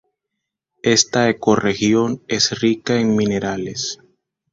Esta 0.81 1.29
ecorregión 1.29 2.23
es 2.27 2.59
rica 2.59 2.99
en 2.99 3.15
minerales. 3.15 3.99